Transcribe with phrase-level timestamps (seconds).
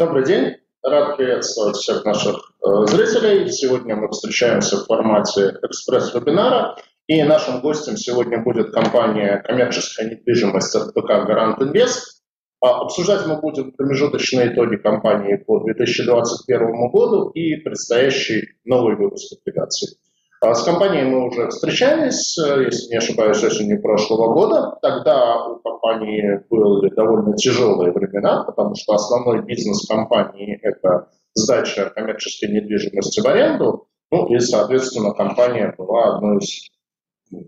[0.00, 0.56] Добрый день.
[0.82, 3.50] Рад приветствовать всех наших э, зрителей.
[3.50, 6.78] Сегодня мы встречаемся в формате экспресс-вебинара.
[7.06, 12.22] И нашим гостем сегодня будет компания «Коммерческая недвижимость» от ПК «Гарант Инвест».
[12.62, 19.98] А обсуждать мы будем промежуточные итоги компании по 2021 году и предстоящий новый выпуск облигаций.
[20.42, 24.78] А с компанией мы уже встречались, э, если не ошибаюсь, осенью прошлого года.
[24.80, 32.54] Тогда у компании были довольно тяжелые времена, потому что основной бизнес компании– это сдача коммерческой
[32.54, 33.88] недвижимости в аренду.
[34.10, 36.70] Ну и, соответственно, компания была одной из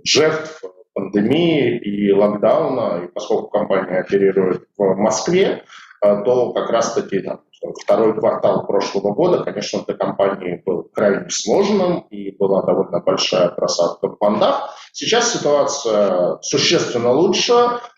[0.04, 0.62] жертв
[0.92, 3.04] пандемии и локдауна.
[3.04, 5.64] И поскольку компания оперирует в Москве,
[6.04, 7.40] э, то как раз-таки там,
[7.82, 14.08] второй квартал прошлого года, конечно, для компании был крайне сложным и была довольно большая просадка
[14.08, 14.74] в бандах.
[14.92, 17.52] Сейчас ситуация существенно лучше.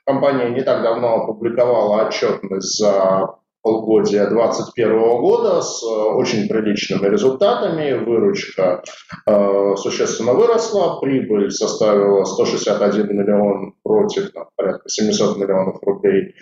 [0.05, 8.05] Компания не так давно опубликовала отчетность за полгодия 2021 года с очень приличными результатами.
[8.05, 8.85] Выручка
[9.27, 16.35] э, существенно выросла, прибыль составила 161 миллион против там, порядка 700 миллионов рублей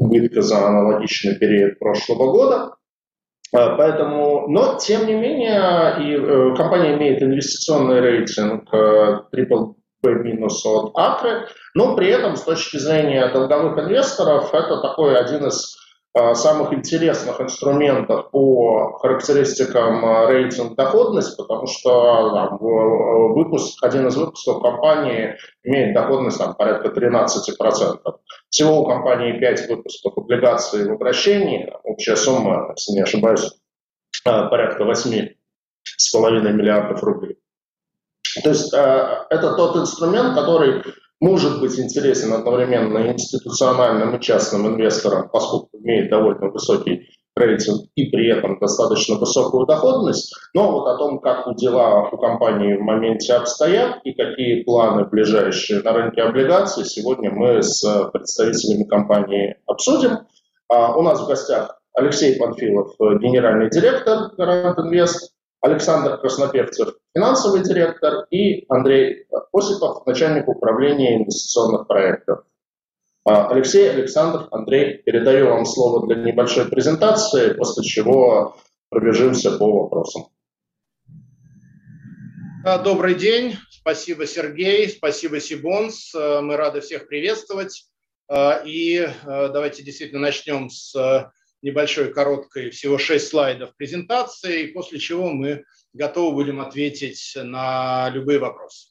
[0.00, 2.74] убытка за аналогичный период прошлого года.
[3.52, 10.64] Э, поэтому, но тем не менее, и, э, компания имеет инвестиционный рейтинг triple B минус
[10.64, 15.89] от Акры, но при этом с точки зрения долговых инвесторов это такой один из э,
[16.34, 22.58] самых интересных инструментов по характеристикам рейтинг доходность, потому что там,
[23.34, 28.16] выпуск, один из выпусков компании имеет доходность там, порядка 13%.
[28.48, 33.44] Всего у компании 5 выпусков облигаций в обращении, общая сумма, если не ошибаюсь,
[34.24, 37.38] э, порядка 8,5 миллиардов рублей.
[38.42, 40.82] То есть э, это тот инструмент, который
[41.20, 48.28] может быть интересен одновременно институциональным и частным инвесторам, поскольку имеет довольно высокий рейтинг и при
[48.28, 53.34] этом достаточно высокую доходность, но вот о том, как у дела у компании в моменте
[53.34, 60.26] обстоят и какие планы ближайшие на рынке облигаций, сегодня мы с представителями компании обсудим.
[60.68, 68.26] А у нас в гостях Алексей Панфилов, генеральный директор Гарант Инвест, Александр Красноперцев, финансовый директор,
[68.30, 72.44] и Андрей Осипов, начальник управления инвестиционных проектов.
[73.24, 78.56] А, Алексей, Александр, Андрей, передаю вам слово для небольшой презентации, после чего
[78.88, 80.28] пробежимся по вопросам.
[82.84, 87.86] Добрый день, спасибо Сергей, спасибо Сибонс, э, мы рады всех приветствовать.
[88.28, 90.94] Э, и э, давайте действительно начнем с
[91.62, 98.90] небольшой, короткой, всего 6 слайдов презентации, после чего мы готовы будем ответить на любые вопросы.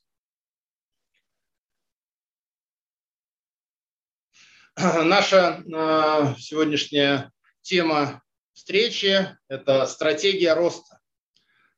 [4.75, 7.31] Наша э, сегодняшняя
[7.61, 10.99] тема встречи– это стратегия роста,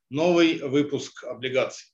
[0.09, 1.87] новый выпуск облигаций.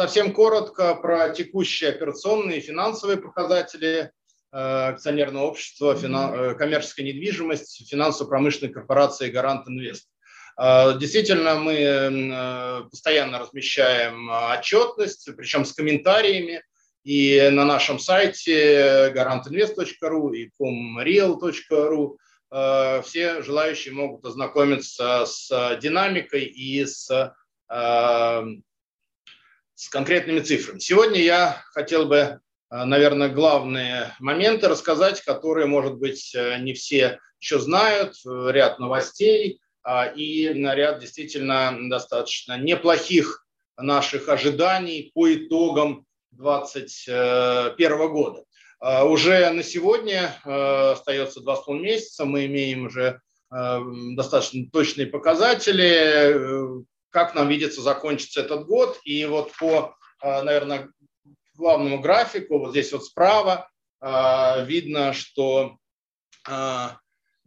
[0.00, 4.10] Э, э, совсем коротко про текущие операционные и финансовые показатели
[4.52, 10.08] акционерного общества, коммерческая недвижимость, финансово-промышленной корпорации «Гарант Инвест».
[10.56, 16.62] А, действительно, мы э, постоянно размещаем отчетность, причем с комментариями,
[17.04, 22.16] и на нашем сайте garantinvest.ru и comreal.ru
[22.50, 27.08] э, все желающие могут ознакомиться с динамикой и с,
[27.70, 28.44] э,
[29.80, 30.78] с конкретными цифрами.
[30.78, 38.14] Сегодня я хотел бы, наверное, главные моменты рассказать, которые, может быть, не все еще знают,
[38.24, 43.46] ряд новостей– а, и ряд действительно достаточно неплохих
[43.76, 48.44] наших ожиданий по итогам 2021 года.
[48.78, 53.20] А, уже на сегодня остается два с половиной месяца, мы имеем уже
[53.50, 58.98] достаточно точные показатели, как нам видится закончится этот год.
[59.04, 60.90] И вот по, наверное,
[61.54, 63.68] главному графику, вот здесь вот справа,
[64.00, 65.76] видно, что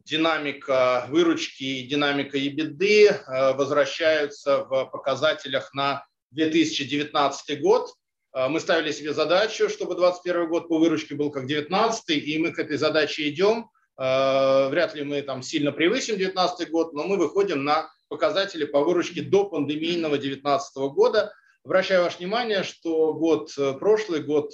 [0.06, 7.94] динамика выручки и динамика э, возвращаются в показателях на 2019 год.
[8.34, 12.52] Э, мы ставили себе задачу, чтобы 2021 год по выручке был как 2019, и мы
[12.52, 13.70] к этой задаче идем.
[13.98, 18.84] Э, вряд ли мы там сильно превысим 2019 год, но мы выходим на показатели по
[18.84, 21.34] выручке до пандемийного 2019 года.
[21.66, 24.54] Обращаю ваше внимание, что год прошлый, год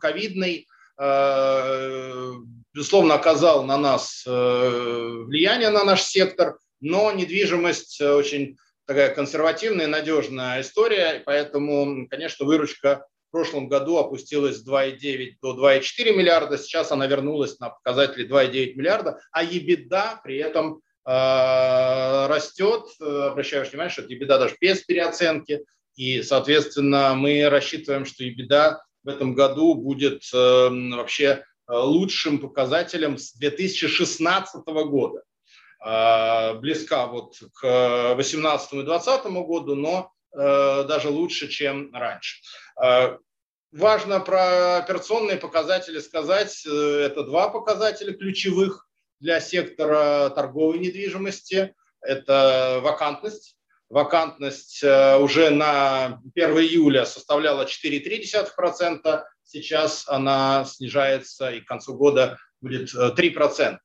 [0.00, 0.66] ковидный,
[2.78, 9.88] безусловно, оказал на нас э, влияние на наш сектор, но недвижимость э, очень такая консервативная,
[9.88, 16.92] надежная история, поэтому, конечно, выручка в прошлом году опустилась с 2,9 до 2,4 миллиарда, сейчас
[16.92, 22.84] она вернулась на показатели 2,9 миллиарда, а EBITDA при этом э, растет.
[23.00, 25.64] Обращаю внимание, что EBITDA даже без переоценки,
[25.96, 33.32] и, соответственно, мы рассчитываем, что EBITDA в этом году будет э, вообще лучшим показателем с
[33.34, 35.22] 2016 года.
[35.84, 42.42] Э, близка вот к 2018 и 2020 году, но э, даже лучше, чем раньше.
[42.82, 43.18] Э,
[43.72, 46.64] важно про операционные показатели сказать.
[46.66, 48.87] Это два показателя ключевых
[49.20, 51.74] для сектора торговой недвижимости.
[52.00, 53.56] Это вакантность.
[53.88, 62.94] Вакантность уже на 1 июля составляла 4,3%, сейчас она снижается и к концу года будет
[62.94, 63.78] 3%.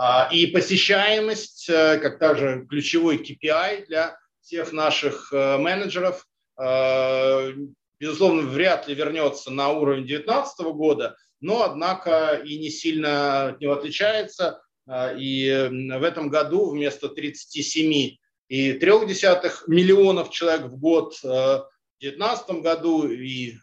[0.00, 6.24] А, и посещаемость, э, как также ключевой KPI для всех наших э, менеджеров,
[6.56, 7.52] э,
[7.98, 13.72] безусловно, вряд ли вернется на уровень 2019 года, но, однако, и не сильно от него
[13.72, 14.62] отличается.
[15.18, 18.16] И в этом году вместо 37
[18.48, 18.90] и 3
[19.66, 21.68] миллионов человек в год в
[22.00, 23.54] 2019 году и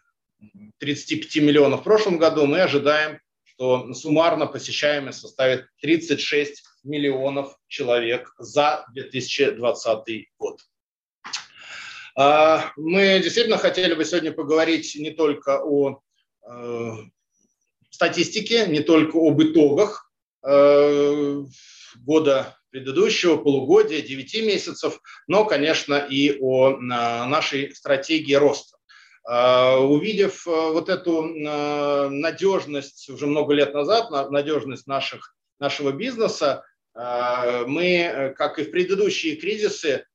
[0.78, 3.18] 35 миллионов в прошлом году мы ожидаем
[3.56, 10.60] что суммарно посещаемость составит 36 миллионов человек за 2020 год.
[12.14, 16.02] А, мы действительно хотели бы сегодня поговорить не только о
[16.46, 16.92] э,
[17.90, 20.05] статистике, не только об итогах
[22.04, 28.76] года предыдущего, полугодия, 9 месяцев, но, конечно, и о нашей стратегии роста.
[29.28, 36.64] А, увидев э, вот эту э, надежность уже много лет назад, надежность наших, нашего бизнеса,
[36.94, 40.06] мы, э, как и в предыдущие кризисы,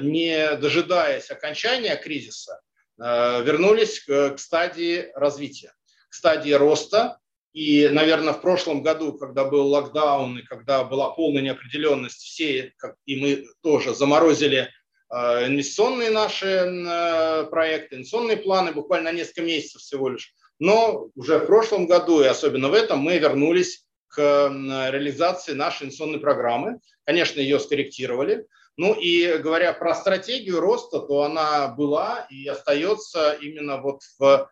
[0.00, 2.60] не дожидаясь окончания кризиса,
[2.98, 5.72] вернулись к стадии развития,
[6.10, 7.18] к стадии роста.
[7.58, 12.94] И, наверное, в прошлом году, когда был локдаун и когда была полная неопределенность, все, как
[13.06, 14.68] и мы тоже, заморозили
[15.10, 20.34] Э, инвестиционные наши э, проекты, инвестиционные планы буквально несколько месяцев всего лишь.
[20.58, 26.18] Но уже в прошлом году и особенно в этом мы вернулись к реализации нашей инвестиционной
[26.18, 26.80] программы.
[27.04, 28.46] Конечно, ее скорректировали.
[28.76, 34.50] Ну и говоря про стратегию роста, то она была и остается именно вот в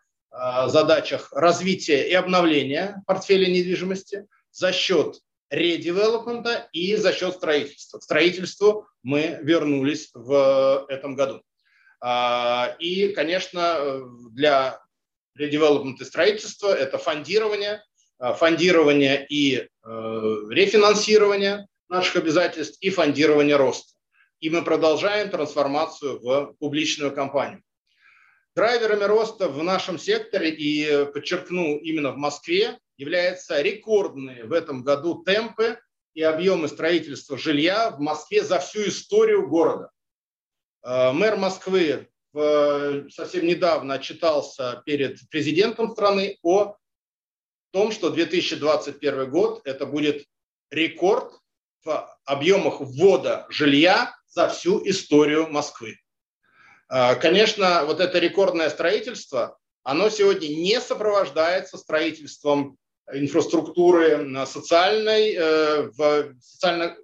[0.67, 5.19] задачах развития и обновления портфеля недвижимости за счет
[5.49, 7.99] редевелопмента и за счет строительства.
[7.99, 11.41] К строительству мы вернулись в этом году.
[11.99, 14.01] А, и, конечно,
[14.31, 14.79] для
[15.35, 17.83] редевелопмента и строительства это фондирование,
[18.19, 23.93] а, фондирование и э, рефинансирование наших обязательств и фондирование роста.
[24.39, 27.63] И мы продолжаем трансформацию в публичную компанию.
[28.57, 35.21] Драйверами роста в нашем секторе, и подчеркну, именно в Москве, являются рекордные в этом году
[35.23, 35.79] темпы
[36.15, 39.91] и объемы строительства жилья в Москве за всю историю города.
[40.83, 46.77] Э, мэр Москвы совсем недавно отчитался перед президентом страны о
[47.71, 50.25] том, что 2021 год это будет
[50.71, 51.31] рекорд
[51.83, 55.99] в объемах ввода жилья за всю историю Москвы.
[56.89, 62.77] Э, конечно, вот это рекордное строительство, оно сегодня не сопровождается строительством
[63.11, 66.97] инфраструктуры социальной, э, в социально,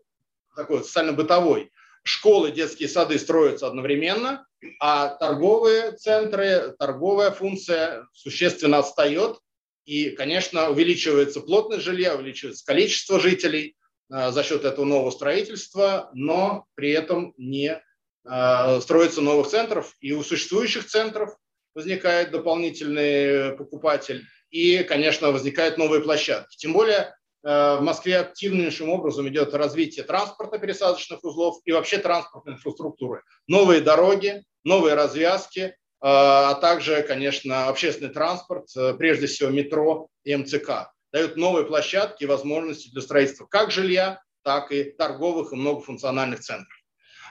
[0.56, 1.72] такой, социально-бытовой.
[2.04, 4.46] Школы, детские сады строятся одновременно,
[4.80, 9.40] а торговые центры, торговая функция существенно отстает.
[9.86, 13.76] И, конечно, увеличивается плотность жилья, увеличивается количество жителей
[14.12, 17.82] э, за счет этого нового строительства, но при этом не
[18.26, 19.94] строится новых центров.
[20.00, 21.36] И у существующих центров
[21.76, 26.56] возникает дополнительный покупатель и, конечно, возникают новые площадки.
[26.58, 32.56] Тем более э, в Москве активнейшим образом идет развитие транспорта пересадочных узлов и вообще транспортной
[32.56, 33.24] инфраструктуры.
[33.48, 40.36] Новые дороги, новые развязки, э, а также, конечно, общественный транспорт, э, прежде всего метро и
[40.36, 46.42] МЦК, дают новые площадки и возможности для строительства как жилья, так и торговых и многофункциональных
[46.42, 46.83] центров.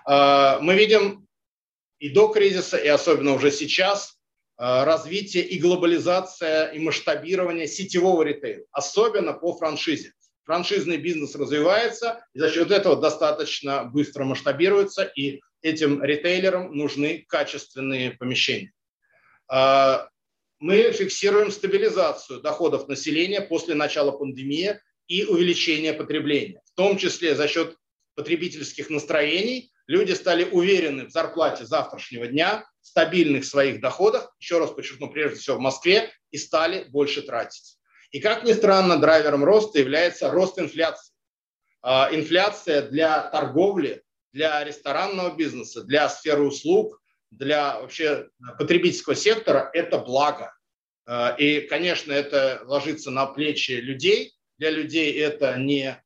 [0.07, 1.27] Мы видим
[1.99, 4.19] и до кризиса, и особенно уже сейчас
[4.59, 10.13] Э, развитие и глобализация и масштабирование сетевого ритейла, особенно по франшизе.
[10.45, 18.13] Франшизный бизнес развивается, и за счет этого достаточно быстро масштабируется, и этим ритейлерам нужны качественные
[18.13, 18.73] помещения.
[19.53, 20.07] Э,
[20.61, 24.79] мы фиксируем стабилизацию доходов населения после начала пандемии
[25.09, 27.77] и увеличение потребления, в том числе за счет
[28.15, 35.11] потребительских настроений, Люди стали уверены в зарплате завтрашнего дня, стабильных своих доходах, еще раз подчеркну,
[35.11, 37.77] прежде всего в Москве, и стали больше тратить.
[38.11, 41.13] И как ни странно, драйвером роста является рост инфляции.
[41.83, 46.99] А, инфляция для торговли, для ресторанного бизнеса, для сферы услуг,
[47.31, 50.55] для вообще потребительского сектора– это благо.
[51.05, 54.33] А, и, конечно, это ложится на плечи людей.
[54.57, 56.03] Для людей это не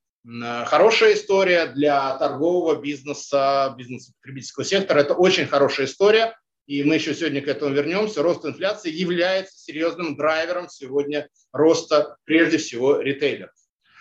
[0.67, 6.37] хорошая история, для торгового бизнеса, бизнеса потребительского сектора это очень хорошая история.
[6.67, 8.23] И мы еще сегодня к этому вернемся.
[8.23, 13.53] Рост инфляции является серьезным драйвером сегодня роста, прежде всего, ритейлеров.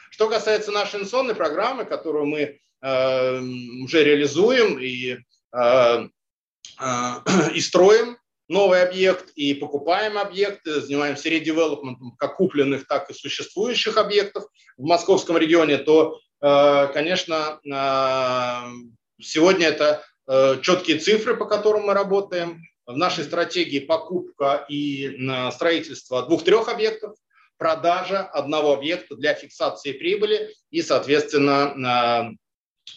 [0.10, 3.40] Что касается нашей инвестиционной программы, которую мы э,
[3.84, 5.18] уже реализуем и,
[5.54, 6.08] э,
[6.82, 7.14] э,
[7.54, 14.46] и строим, новый объект и покупаем объекты, занимаемся редевелопментом как купленных, так и существующих объектов
[14.78, 17.68] в московском регионе, то, э, конечно, э,
[19.22, 22.62] сегодня это э, четкие цифры, по которым мы работаем.
[22.88, 25.18] В нашей стратегии покупка и
[25.54, 27.16] строительство двух-трех объектов,
[27.58, 32.36] продажа одного объекта для фиксации прибыли и, соответственно,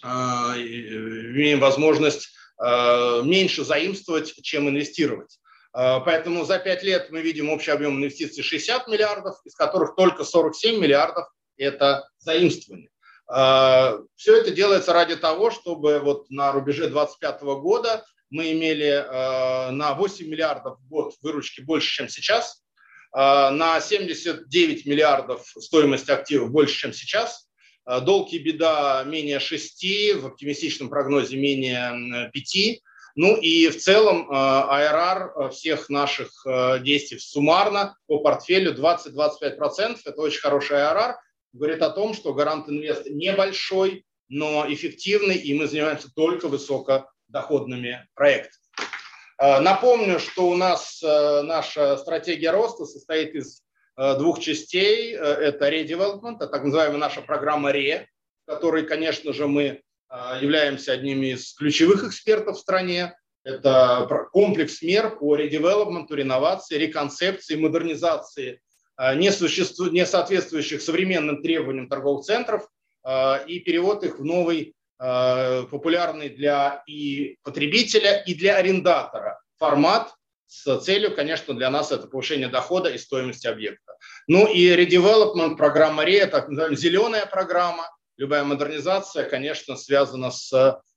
[0.02, 5.38] имеем возможность Э, меньше заимствовать, чем инвестировать.
[5.77, 10.25] Э, поэтому за пять лет мы видим общий объем инвестиций 60 миллиардов, из которых только
[10.25, 12.91] 47 миллиардов– это заимствование.
[13.33, 19.07] Э, Все это делается ради того, чтобы вот на рубеже 2025 года мы имели
[19.73, 22.62] на 8 миллиардов в год выручки больше, чем сейчас,
[23.11, 27.48] на 79 миллиардов стоимость активов больше, чем сейчас– Э,
[28.02, 32.83] долг и беда менее 6, в оптимистичном прогнозе менее 5.
[33.14, 39.99] Ну и в целом IRR э, всех наших э, действий суммарно по портфелю 20-25%.
[40.04, 41.14] Это очень хороший IRR.
[41.52, 48.62] Говорит о том, что Гарант Инвест небольшой, но эффективный, и мы занимаемся только высокодоходными проектами.
[49.40, 53.68] Напомню, что у нас наша стратегия роста состоит из Э,
[53.99, 55.14] двух частей.
[55.14, 58.07] Э, это redevelopment, это так называемая наша программа RE,
[58.47, 59.81] которой, конечно же, мы э,
[60.40, 63.17] являемся одними из ключевых экспертов в стране.
[63.43, 68.61] Это комплекс мер по редевелопменту, реновации, реконцепции, модернизации
[69.14, 69.87] не, существу...
[69.87, 72.69] не современным требованиям торговых центров
[73.47, 80.12] и перевод их в новый популярный для и потребителя, и для арендатора формат
[80.49, 83.88] с целью, конечно, для нас это повышение дохода и стоимости объекта.
[84.31, 90.53] Ну и редевелопмент, программа РЕ, так называемая зеленая программа, любая модернизация, конечно, связана с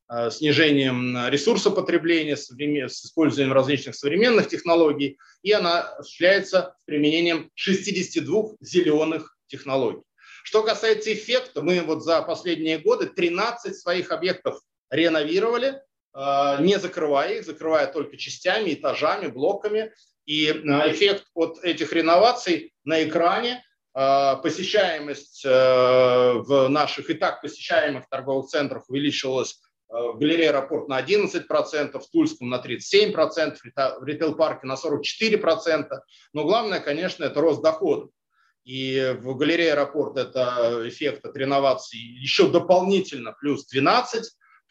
[0.09, 10.03] э, снижением ресурсопотребления, с, использованием различных современных технологий, и она осуществляется применением 62 зеленых технологий.
[10.43, 14.59] Что касается эффекта, мы вот за последние годы 13 своих объектов
[14.89, 15.79] реновировали,
[16.13, 19.93] Э, не закрывая их, закрывая только частями, этажами, блоками.
[20.25, 23.63] И э, эффект от этих реноваций на экране,
[23.95, 29.59] э, посещаемость в наших и так посещаемых торговых центрах увеличилась
[29.89, 33.57] в галерее аэропорт на 11%, в Тульском на 37%,
[33.99, 35.89] в ритейл-парке на 44%.
[36.31, 38.09] Но главное, конечно, это рост доходов.
[38.63, 44.21] И в галерее аэропорт это эффект от реновации еще дополнительно плюс 12%,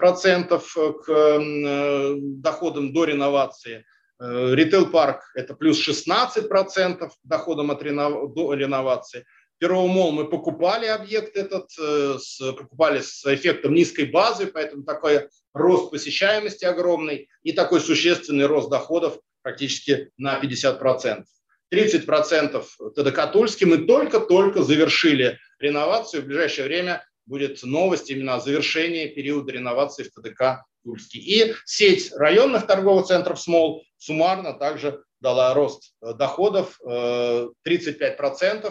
[0.00, 3.85] процентов э, к э, доходам до реновации.
[4.20, 9.24] Э, ритейл-парк– это плюс 16 процентов доходам от реновации.
[9.58, 16.64] Первомол мы покупали объект этот, с, покупали с эффектом низкой базы, поэтому такой рост посещаемости
[16.64, 21.24] огромный и такой существенный рост доходов практически на 50%.
[21.72, 22.64] 30%
[22.96, 26.22] ТДК Тульский мы только-только завершили реновацию.
[26.22, 31.20] В ближайшее время будет новость именно о завершении периода реновации в ТДК Тульский.
[31.20, 38.70] И сеть районных торговых центров СМОЛ суммарно также дала рост э, доходов 35% э,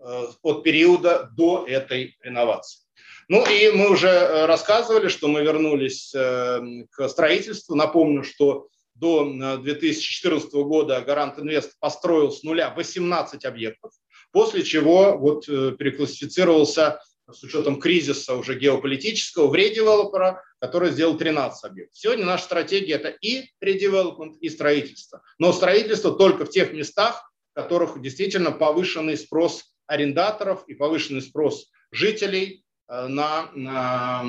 [0.00, 2.82] э, от периода до этой реновации.
[3.28, 7.74] Ну и мы уже рассказывали, что мы вернулись к строительству.
[7.74, 9.24] Напомню, что до
[9.56, 13.90] 2014 года Гарант Инвест построил с нуля 18 объектов,
[14.30, 17.00] после чего вот переклассифицировался
[17.32, 21.96] с учетом кризиса уже геополитического в редевелопера, который сделал 13 объектов.
[21.98, 25.22] Сегодня наша стратегия– это и редевелопмент, и строительство.
[25.38, 31.70] Но строительство только в тех местах, в которых действительно повышенный спрос арендаторов и повышенный спрос
[31.90, 34.22] жителей э, на, на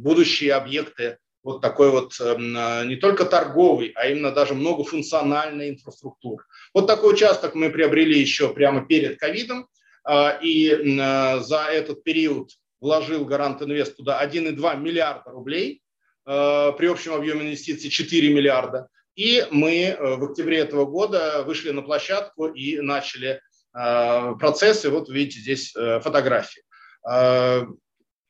[0.00, 2.52] будущие объекты вот такой вот эм,
[2.88, 6.44] не только торговый, а именно даже многофункциональной инфраструктуры.
[6.74, 9.66] Вот такой участок мы приобрели еще прямо перед ковидом.
[10.04, 15.82] А, и а, за этот период вложил Гарант Инвест туда 1,2 миллиарда рублей.
[16.24, 18.88] при общем объеме инвестиций 4 миллиарда.
[19.16, 23.42] И мы в октябре этого года вышли на площадку и начали
[23.72, 24.88] процессы.
[24.88, 26.62] Вот видите здесь фотографии.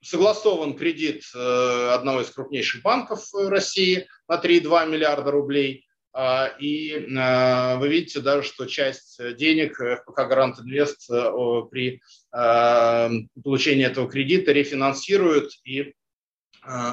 [0.03, 7.89] Согласован кредит одного из крупнейших банков России на 3,2 миллиарда рублей– а, и а, вы
[7.89, 11.31] видите даже, что часть денег ФПК Гарант Инвест э,
[11.71, 12.03] при
[12.33, 13.11] а,
[13.43, 15.95] получении этого кредита рефинансируют и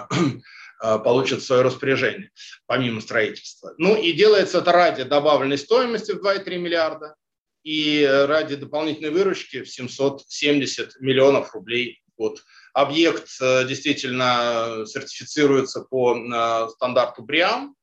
[0.80, 2.30] получат свое распоряжение,
[2.68, 3.74] помимо строительства.
[3.78, 7.16] Ну и делается это ради добавленной стоимости в 2,3 миллиарда
[7.64, 12.44] и ради дополнительной выручки в 770 миллионов рублей в год.
[12.74, 17.77] Объект э, действительно сертифицируется по стандарту БРИАМ, а,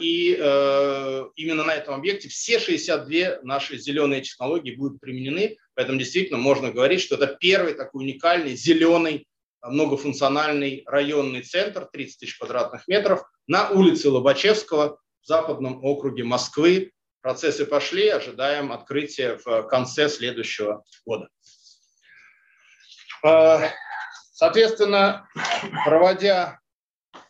[0.00, 5.56] и э, именно на этом объекте все 62 наши зеленые технологии будут применены.
[5.74, 9.26] Поэтому действительно можно говорить, что это первый такой уникальный зеленый
[9.62, 16.92] многофункциональный районный центр, 30 тысяч квадратных метров, на улице Лобачевского в западном округе Москвы.
[17.22, 21.28] Процессы пошли, ожидаем открытия в конце следующего года.
[23.22, 23.70] А,
[24.32, 25.26] соответственно,
[25.86, 26.60] проводя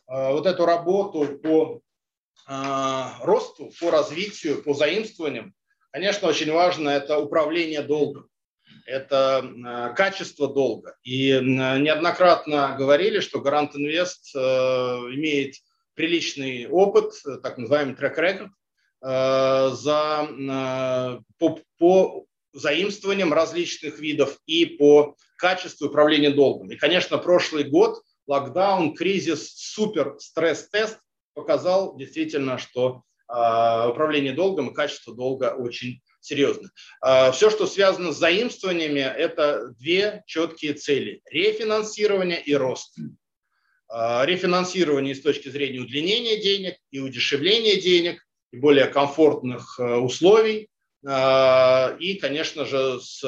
[0.09, 1.81] а, вот эту работу по а,
[2.47, 5.55] росту, по развитию, по заимствованиям,
[5.91, 8.29] конечно, очень важно это управление долгом,
[8.87, 10.97] это а, качество долга.
[11.03, 15.55] И неоднократно говорили, что Гарант Инвест э, имеет
[15.95, 18.51] приличный опыт, так называемый трек-рекорд,
[19.03, 26.71] э, за, по, по заимствованиям различных видов и по качеству управления долгом.
[26.71, 30.99] И, конечно, прошлый год, локдаун, кризис, супер стресс-тест
[31.35, 36.71] показал действительно, что а, управление долгом и качество долга очень серьезно.
[37.00, 42.97] А, Все, что связано с заимствованиями, это две четкие цели– рефинансирование и рост.
[43.88, 50.69] А, рефинансирование с точки зрения удлинения денег и удешевления денег, и более комфортных условий,
[51.03, 53.21] и, конечно же, с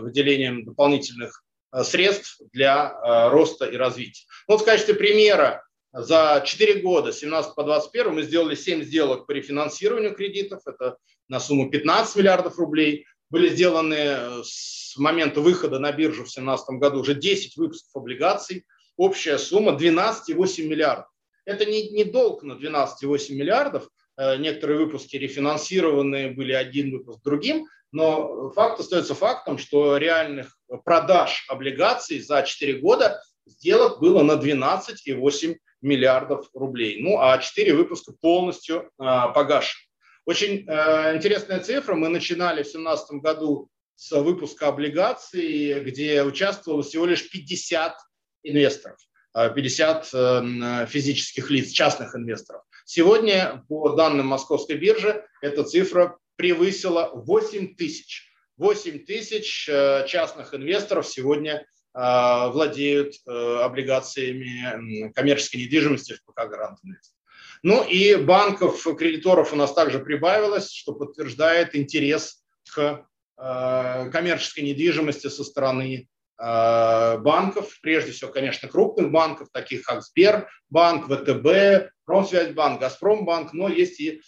[0.00, 1.42] выделением дополнительных
[1.82, 4.24] средств для роста и развития.
[4.46, 5.63] Вот в качестве примера
[5.94, 10.96] за 4 года, с 17 по 21, мы сделали 7 сделок по рефинансированию кредитов, это
[11.28, 13.06] на сумму 15 миллиардов рублей.
[13.30, 18.64] Были сделаны э, с момента выхода на биржу в 2017 году уже 10 выпусков облигаций,
[18.96, 21.06] общая сумма 12,8 миллиардов.
[21.44, 27.68] Это не, не долг на 12,8 миллиардов, э, некоторые выпуски рефинансированные были один выпуск другим,
[27.92, 35.54] но факт остается фактом, что реальных продаж облигаций за 4 года сделок было на 12,8
[35.84, 37.00] миллиардов рублей.
[37.00, 39.84] Ну, а 4 выпуска полностью а, погашены.
[40.24, 41.94] Очень а, интересная цифра.
[41.94, 47.94] Мы начинали в 2017 году с выпуска облигаций, где участвовало всего лишь 50
[48.42, 48.98] инвесторов,
[49.34, 52.62] 50 а, физических лиц, частных инвесторов.
[52.86, 58.30] Сегодня, по данным Московской биржи, эта цифра превысила 8 тысяч.
[58.56, 59.68] 8 тысяч
[60.06, 67.14] частных инвесторов сегодня владеют э, облигациями коммерческой недвижимости в ПК «Гарант Инвест».
[67.62, 72.42] Ну и банков, кредиторов у нас также прибавилось, что подтверждает интерес
[72.74, 73.06] к
[73.38, 81.06] э, коммерческой недвижимости со стороны э, банков, прежде всего, конечно, крупных банков, таких как Сбербанк,
[81.06, 84.20] ВТБ, Промсвязьбанк, Газпромбанк, но есть и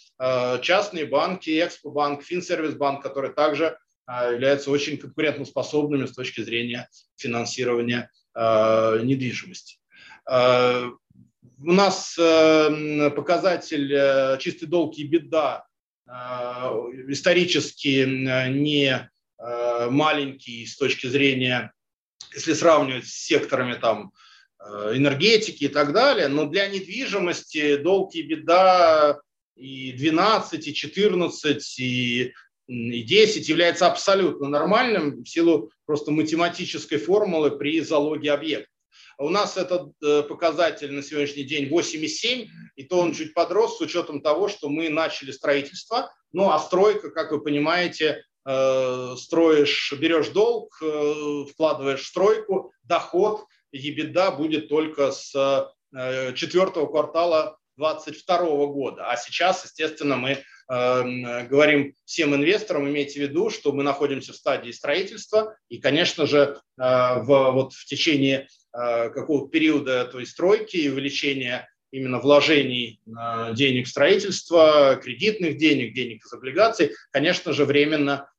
[0.63, 8.99] частные банки, Экспобанк, Финсервисбанк, которые также а, являются очень конкурентоспособными с точки зрения финансирования а,
[8.99, 9.77] недвижимости.
[10.25, 10.89] А,
[11.59, 15.65] у нас показатель э, чистый долг и беда
[17.07, 18.05] исторически
[18.47, 19.09] не
[19.89, 21.73] маленький с точки зрения,
[22.33, 24.13] если сравнивать с секторами там,
[24.93, 29.19] энергетики и так далее, но для недвижимости долг и беда
[29.55, 32.33] и 12, и 14, и
[32.67, 38.69] и 10 является абсолютно нормальным в силу просто математической формулы при залоге объекта.
[39.19, 43.81] У нас этот э, показатель на сегодняшний день 8,7, и то он чуть подрос с
[43.81, 46.13] учетом того, что мы начали строительство.
[46.33, 53.45] Ну а стройка, как вы понимаете, э, строишь, берешь долг, э, вкладываешь в стройку, доход,
[53.71, 55.73] ебеда будет только с
[56.35, 59.09] четвертого квартала 2022 года.
[59.09, 64.71] А сейчас, естественно, мы говорим всем инвесторам, имейте в виду, что мы находимся в стадии
[64.71, 66.81] строительства, и, конечно же, э,
[67.21, 73.87] в, вот в течение э, какого-то периода той стройки и увеличения именно вложений э, денег
[73.87, 78.29] в строительство, кредитных денег, денег из облигаций, конечно же, временно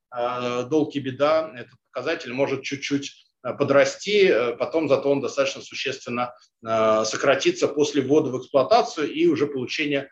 [0.71, 8.01] долг и беда, этот показатель может чуть-чуть подрасти, потом зато он достаточно существенно сократится после
[8.01, 10.09] ввода в эксплуатацию и уже получения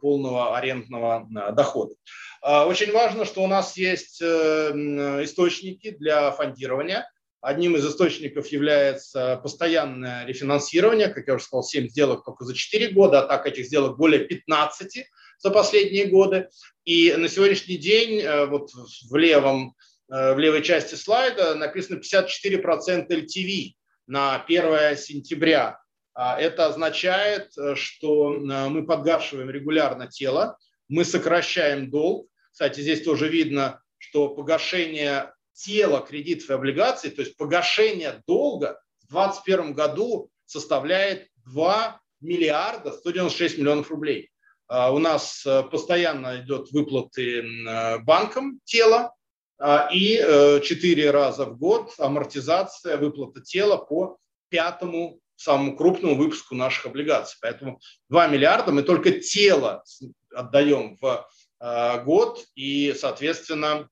[0.00, 1.94] полного арендного дохода.
[2.42, 7.10] Очень важно, что у нас есть источники для фондирования.
[7.40, 12.88] Одним из источников является постоянное рефинансирование, как я уже сказал, 7 сделок только за 4
[12.88, 15.06] года, а так этих сделок более 15
[15.38, 16.48] за последние годы.
[16.84, 18.70] И на сегодняшний день э, вот
[19.08, 19.76] в, левом,
[20.10, 23.72] э, в левой части слайда написано 54% LTV
[24.06, 25.80] на 1 сентября.
[26.20, 32.28] А это означает, э, что мы подгашиваем регулярно тело, мы сокращаем долг.
[32.50, 39.12] Кстати, здесь тоже видно, что погашение тела кредитов и облигаций, то есть погашение долга в
[39.12, 44.32] 2021 году составляет 2 миллиарда 196 миллионов рублей.
[44.66, 49.14] А, у нас э, постоянно идет выплаты э, банкам тела
[49.56, 56.54] а, и э, четыре раза в год амортизация выплата тела по пятому самому крупному выпуску
[56.54, 57.38] наших облигаций.
[57.40, 59.84] Поэтому 2 миллиарда мы только тело
[60.34, 61.26] отдаем в
[62.04, 63.88] год, и, соответственно,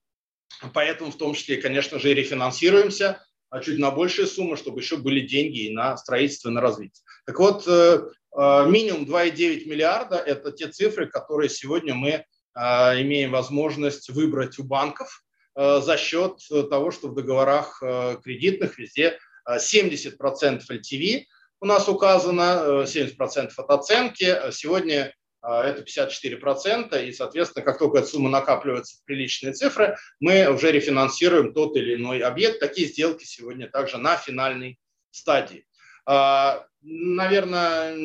[0.73, 4.97] Поэтому в том числе, конечно же, и рефинансируемся а чуть на большие суммы, чтобы еще
[4.97, 7.01] были деньги и на строительство, и на развитие.
[7.25, 8.01] Так вот, э,
[8.37, 12.23] э, минимум 2,9 миллиарда– это те цифры, которые сегодня мы э,
[12.55, 15.23] имеем возможность выбрать у банков
[15.55, 16.37] за счет
[16.69, 17.81] того, что в договорах
[18.23, 19.17] кредитных везде
[19.49, 21.23] 70% LTV
[21.59, 24.51] у нас указано, 70% от оценки.
[24.51, 30.49] Сегодня а, это 54%, и, соответственно, как только эта сумма накапливается в приличные цифры, мы
[30.49, 32.59] уже рефинансируем тот или иной объект.
[32.59, 34.77] Такие сделки сегодня также на финальной
[35.11, 35.65] стадии.
[36.05, 37.97] А, наверное,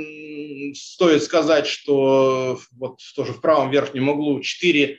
[0.74, 4.98] стоит сказать, что вот тоже в правом верхнем углу 4,9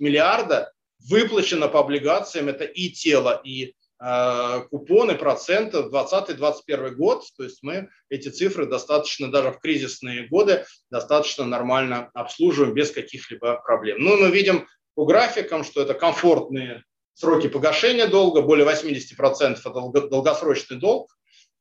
[0.00, 0.72] миллиарда
[1.08, 7.24] выплачено по облигациям, это и тело, и Э, купоны, проценты 2020-2021 год.
[7.36, 13.56] То есть мы эти цифры достаточно, даже в кризисные годы, достаточно нормально обслуживаем без каких-либо
[13.64, 13.98] проблем.
[14.00, 20.76] Ну, мы видим по графикам, что это комфортные сроки погашения долга, более 80% это долгосрочный
[20.76, 21.10] долг.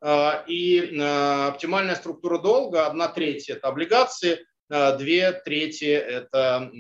[0.02, 6.72] Э, и э, оптимальная структура долга, одна треть это облигации, две трети это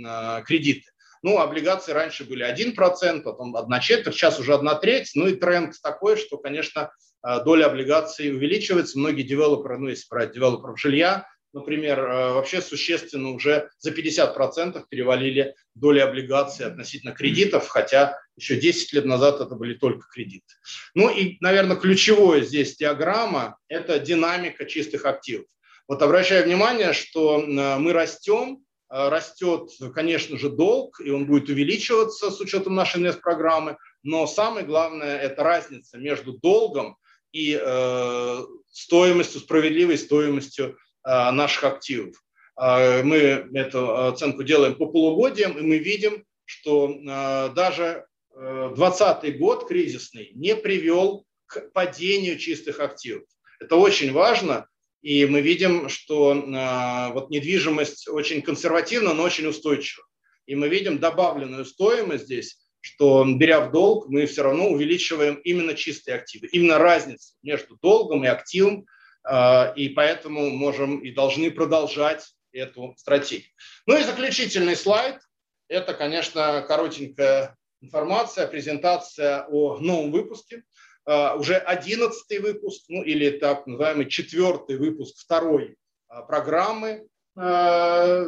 [0.47, 0.89] кредиты.
[1.25, 5.09] Ну, облигации раньше были 1%, потом 1 четверть, сейчас уже 1 треть.
[5.15, 6.91] Ну и тренд такой, что, конечно,
[7.27, 8.99] э, доля облигаций увеличивается.
[8.99, 15.55] Многие девелоперы, ну, если брать девелоперов жилья, например, э, вообще существенно уже за 50% перевалили
[15.73, 20.53] доли облигаций относительно кредитов, хотя еще 10 лет назад это были только кредиты.
[20.93, 25.47] Ну и, наверное, ключевое здесь диаграмма– это динамика чистых активов.
[25.87, 28.64] Вот обращаю внимание, что э, мы растем,
[28.95, 35.17] растет, конечно же, долг, и он будет увеличиваться с учетом нашей инвест-программы, но самое главное–
[35.21, 36.97] это разница между долгом
[37.31, 38.37] и э,
[38.71, 42.15] стоимостью, справедливой стоимостью э, наших активов.
[42.57, 43.17] Э, мы
[43.53, 48.05] эту оценку делаем по полугодиям, и мы видим, что э, даже
[48.35, 53.23] 2020 э, год кризисный не привел к падению чистых активов.
[53.59, 54.67] Это очень важно,
[55.05, 60.03] и мы видим, что э, вот недвижимость очень консервативна, но очень устойчива.
[60.47, 65.75] И мы видим добавленную стоимость здесь, что беря в долг, мы все равно увеличиваем именно
[65.75, 68.87] чистые активы, именно разницу между долгом и активом,
[69.29, 73.51] э, и поэтому можем и должны продолжать эту стратегию.
[73.85, 75.19] Ну и заключительный слайд.
[75.67, 80.63] Это, конечно, коротенькая информация, презентация о новом выпуске.
[81.05, 88.25] А, уже одиннадцатый выпуск, ну или так называемый четвертый выпуск второй а, программы а,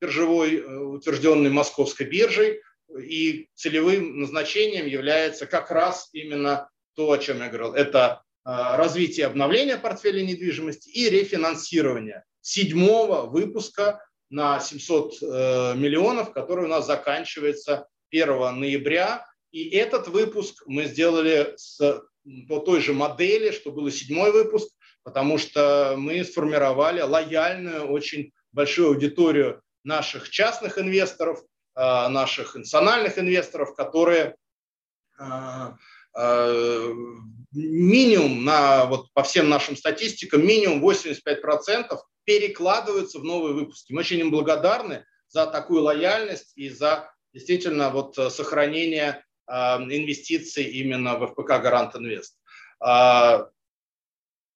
[0.00, 2.60] биржевой, э, утвержденной Московской биржей.
[3.00, 7.72] И целевым назначением является как раз именно то, о чем я говорил.
[7.72, 16.68] Это развитие обновления портфеля недвижимости и рефинансирование седьмого выпуска на 700 э, миллионов, который у
[16.68, 21.78] нас заканчивается 1 ноября и этот выпуск мы сделали с,
[22.48, 24.68] по той же модели, что был и седьмой выпуск,
[25.04, 31.40] потому что мы сформировали лояльную, очень большую аудиторию наших частных инвесторов,
[31.76, 34.34] а, наших национальных инвесторов, которые
[35.20, 35.76] а,
[36.16, 36.92] а,
[37.52, 43.92] минимум на, вот по всем нашим статистикам, минимум 85% перекладываются в новые выпуски.
[43.92, 51.26] Мы очень им благодарны за такую лояльность и за действительно вот сохранение инвестиций именно в
[51.26, 52.38] ФПК «Гарант Инвест».
[52.80, 53.48] А,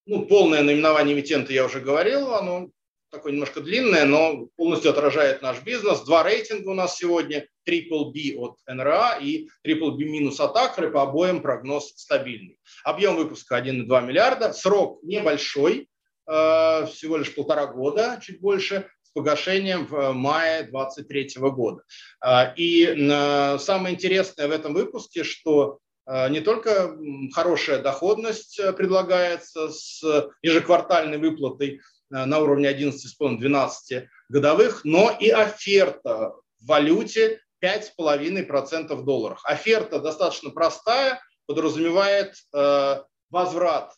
[0.06, 2.70] ну, полное наименование эмитента я уже говорил, оно
[3.10, 6.00] такое немножко длинное, но полностью отражает наш бизнес.
[6.02, 10.90] Два рейтинга у нас сегодня, Triple B от НРА и Triple B минус от Акры,
[10.90, 12.58] по обоим прогноз стабильный.
[12.84, 15.88] Объем выпуска 1,2 миллиарда, срок небольшой,
[16.26, 21.82] э, всего лишь полтора года, чуть больше, с погашением в мае 2023 года.
[22.24, 25.78] Э, и э, самое интересное в этом выпуске, что
[26.30, 26.96] не только
[27.34, 30.02] хорошая доходность предлагается с
[30.40, 39.40] ежеквартальной выплатой Э, на уровне 11,5-12 годовых, но и оферта в валюте 5,5% долларов.
[39.44, 43.92] Оферта достаточно простая, подразумевает э, возврат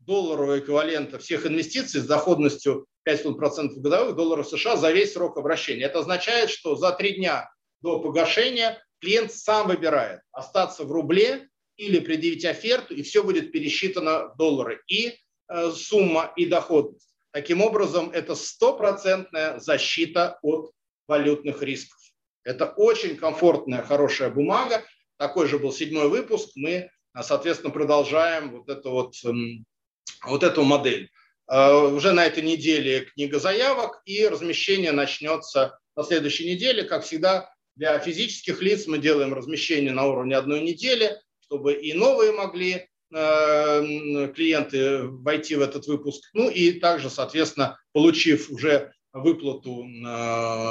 [0.00, 5.84] долларового эквивалента всех инвестиций с доходностью 5,5% годовых долларов США за весь срок обращения.
[5.84, 11.98] Это означает, что за три дня до погашения клиент сам выбирает остаться в рубле или
[11.98, 14.80] предъявить оферту, и все будет пересчитано в доллары.
[14.86, 15.16] И
[15.48, 17.12] э, сумма, и доходность.
[17.32, 20.70] Таким образом, это стопроцентная защита от
[21.08, 21.98] валютных рисков.
[22.44, 24.84] Это очень комфортная, хорошая бумага.
[25.16, 26.50] Такой же был седьмой выпуск.
[26.56, 29.64] Мы, соответственно, продолжаем вот эту, вот, эм,
[30.24, 31.10] вот эту модель.
[31.50, 36.84] Э, уже на этой неделе книга заявок и размещение начнется на следующей неделе.
[36.84, 42.32] Как всегда, для физических лиц мы делаем размещение на уровне одной недели, чтобы и новые
[42.32, 46.30] могли Э, клиенты войти в этот выпуск.
[46.32, 49.84] Ну и также, соответственно, получив уже выплату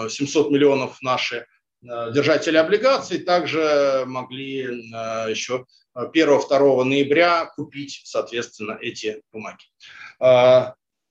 [0.09, 1.45] 700 миллионов наши
[1.83, 4.69] э, держатели облигаций, также могли э,
[5.29, 9.65] еще 1-2 ноября купить, соответственно, эти бумаги.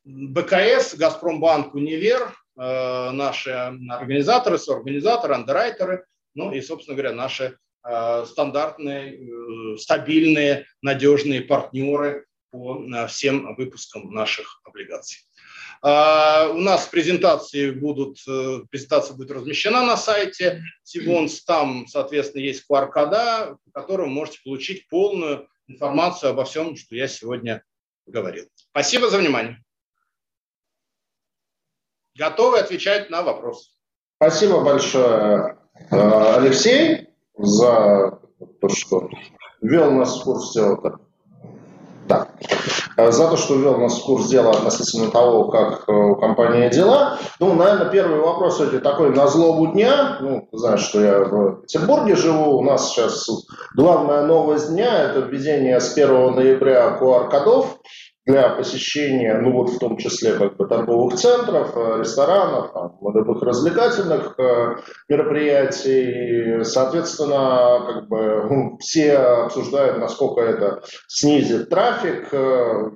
[0.05, 9.77] БКС, Газпромбанк, Универ, наши организаторы, соорганизаторы, андеррайтеры, ну и, собственно говоря, наши Э, стандартные, э,
[9.79, 15.21] стабильные, надежные партнеры по э, всем выпускам наших облигаций.
[15.83, 18.19] У нас презентации будут,
[18.69, 21.43] презентация будет размещена на сайте Сибонс.
[21.43, 27.65] Там, соответственно, есть QR-кода, по которому можете получить полную информацию обо всем, что я сегодня
[28.11, 28.47] говорил.
[28.71, 29.63] Спасибо за внимание.
[32.17, 33.71] Готовы отвечать на вопросы.
[34.17, 35.59] Спасибо большое,
[35.91, 38.21] Алексей за
[38.61, 39.09] то, что
[39.63, 41.01] ввел нас в курс дела.
[42.97, 43.11] Да.
[43.13, 47.19] За то, что ввел нас в курс дела относительно того, как э, у компании дела.
[47.39, 50.19] Ну, наверное, первый вопрос это такой на злобу дня.
[50.21, 52.59] Ну, знаешь, что я в Петербурге живу.
[52.59, 53.27] У нас сейчас
[53.75, 57.79] главная новость дня– это введение с 1 ноября QR-кодов
[58.27, 63.43] для посещения, ну вот в том числе как бы торговых центров, э, ресторанов, там, любых
[63.43, 64.77] развлекательных э,
[65.09, 66.63] мероприятий.
[66.65, 72.29] Соответственно, как бы ну, все обсуждают, насколько это снизит трафик.
[72.33, 72.91] Э,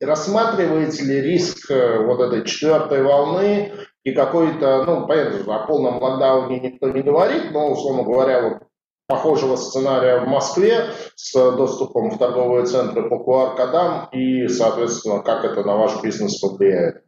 [0.00, 3.72] рассматриваете ли риск вот этой четвертой волны
[4.04, 8.67] и какой-то, ну, понятно, о полном локдауне никто не говорит, но, условно говоря, вот
[9.08, 15.64] похожего сценария в Москве с доступом в торговые центры по QR-кодам и, соответственно, как это
[15.64, 17.02] на ваш бизнес повлияет?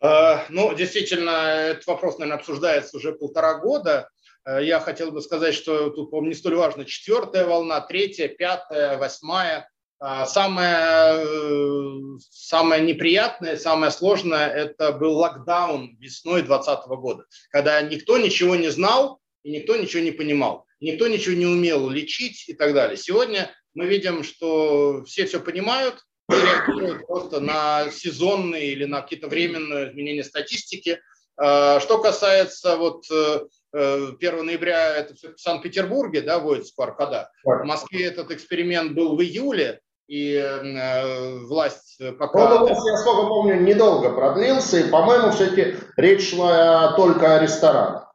[0.00, 4.08] Э, ну, действительно, этот вопрос, наверное, обсуждается уже полтора года.
[4.46, 8.96] Э, я хотел бы сказать, что тут, по-моему, не столь важно четвертая волна, третья, пятая,
[8.96, 9.68] восьмая.
[10.02, 18.56] Э, самое, самое неприятное, самое сложное– это был локдаун весной 2020 года, когда никто ничего
[18.56, 22.96] не знал, и никто ничего не понимал, никто ничего не умел лечить и так далее.
[22.96, 29.28] Сегодня мы видим, что все все понимают и реагируют просто на сезонные или на какие-то
[29.28, 30.98] временные изменения статистики.
[31.36, 37.30] А, что касается вот 1 э, э, ноября это в Санкт-Петербурге, да, вводится QR-кода.
[37.44, 39.78] В Москве этот эксперимент был в июле,
[40.08, 42.62] и э, власть пока...
[42.64, 48.05] Он, я сколько помню, недолго продлился, и, по-моему, все-таки речь шла только о ресторанах.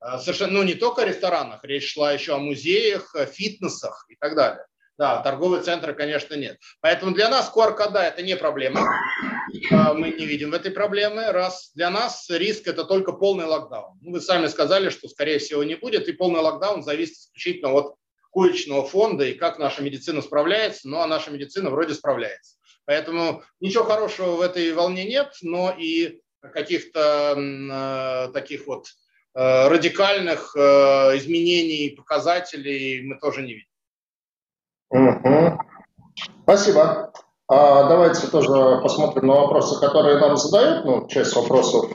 [0.00, 4.34] А, совершенно, ну, не только о ресторанах, речь шла еще о музеях, фитнесах и так
[4.36, 4.64] далее.
[4.98, 6.58] Да, торговые центры, конечно, нет.
[6.80, 8.80] Поэтому для нас QR-кода это не проблема.
[9.70, 11.30] А, мы не видим в этой проблемы.
[11.30, 13.96] Раз для нас риск это только полный локдаун.
[14.00, 17.94] Ну, вы сами сказали, что скорее всего не будет, и полный локдаун зависит исключительно от
[18.32, 20.88] коечного фонда и как наша медицина справляется.
[20.88, 22.56] Ну, а наша медицина вроде справляется.
[22.84, 29.07] Поэтому ничего хорошего в этой волне нет, но и каких-то э, таких вот Э,
[29.40, 30.60] радикальных э,
[31.18, 33.68] изменений показателей мы тоже не видим.
[34.90, 35.58] Угу.
[36.42, 37.12] Спасибо.
[37.46, 40.84] А давайте тоже посмотрим на вопросы, которые нам задают.
[40.84, 41.90] Ну, часть вопросов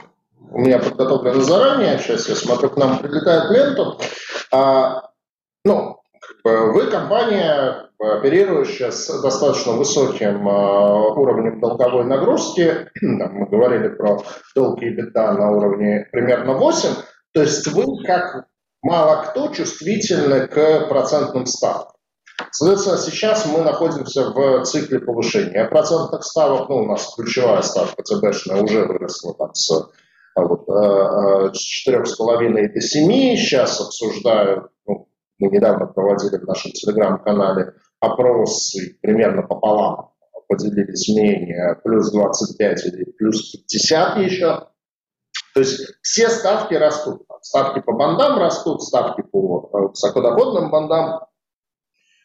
[0.50, 3.98] у меня подготовлена заранее, часть я смотрю, к нам прилетает ленту.
[4.50, 5.10] А,
[5.64, 5.98] ну,
[6.44, 14.22] вы компания, оперирующая с достаточно высоким уровнем долговой нагрузки, мы говорили про
[14.54, 16.88] долг и беда на уровне примерно 8,
[17.34, 18.46] то есть вы, как
[18.82, 21.96] мало кто, чувствительны к процентным ставкам.
[22.52, 26.68] Соответственно, сейчас мы находимся в цикле повышения процентных ставок.
[26.68, 29.70] Ну, у нас ключевая ставка ЦБшная уже выросла там с,
[30.34, 33.36] а вот, э, э, с 4,5 до 7.
[33.36, 40.10] Сейчас обсуждают, ну, мы недавно проводили в нашем телеграм-канале опрос, примерно пополам
[40.48, 44.68] поделились мнения, плюс 25 или плюс 50 еще.
[45.54, 47.22] То есть все ставки растут.
[47.40, 51.20] Ставки по бандам растут, ставки по э, высокодоходным бандам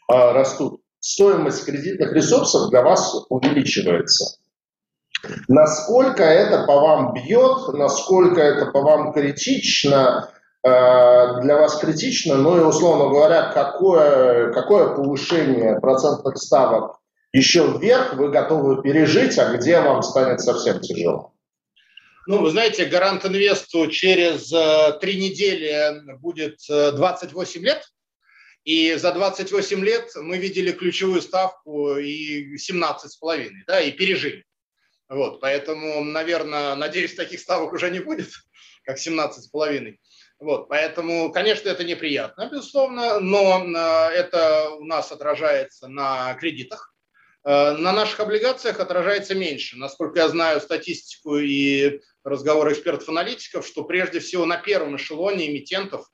[0.07, 4.39] а, растут, стоимость кредитных ресурсов для вас увеличивается.
[5.47, 10.31] Насколько это по вам бьет, насколько это по вам критично,
[10.65, 16.99] а, для вас критично, ну и, условно говоря, какое, какое повышение процентных ставок
[17.31, 21.33] еще вверх вы готовы пережить, а где вам станет совсем тяжело?
[22.29, 27.83] Ну, вы знаете, Гарант Инвесту через э, три недели будет 28 э, лет.
[28.63, 34.45] И за 28 лет мы видели ключевую ставку и 17,5, да, и пережили.
[35.09, 38.29] Вот, поэтому, наверное, надеюсь, таких ставок уже не будет,
[38.83, 39.95] как 17,5.
[40.37, 46.88] Вот, поэтому, конечно, это неприятно, безусловно, но э, это у нас отражается на кредитах.
[47.45, 49.77] Э, на наших облигациях отражается меньше.
[49.77, 56.05] Насколько я знаю статистику и разговоры экспертов-аналитиков, что прежде всего на первом эшелоне эмитентов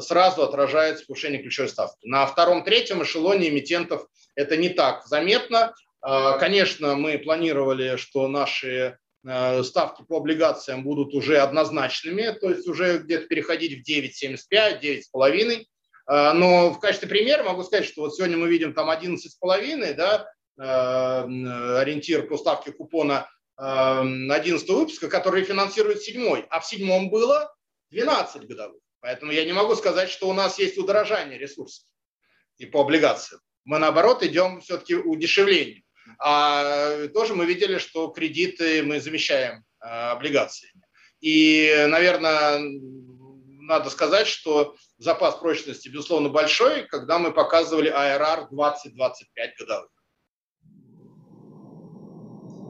[0.00, 2.06] сразу отражается повышение ключевой ставки.
[2.06, 5.74] На втором-третьем эшелоне эмитентов это не так заметно.
[6.00, 12.66] А, конечно, мы планировали, что наши э, ставки по облигациям будут уже однозначными, то есть
[12.68, 14.80] уже где-то переходить в 9,75,
[15.14, 15.64] 9,5.
[16.06, 20.26] А, но в качестве примера могу сказать, что вот сегодня мы видим там 11,5, да,
[20.26, 27.54] э, ориентир по ставке купона 11 э, выпуска, который финансирует седьмой, а в седьмом было
[27.90, 28.80] 12 годовых.
[29.00, 31.86] Поэтому я не могу сказать, что у нас есть удорожание ресурсов
[32.58, 33.40] и по облигациям.
[33.64, 35.82] Мы, наоборот, идем все-таки удешевлению.
[36.18, 40.82] А тоже мы видели, что кредиты мы замещаем облигациями.
[41.20, 42.60] И, наверное,
[43.66, 49.93] надо сказать, что запас прочности, безусловно, большой, когда мы показывали IRR 20-25 годовых.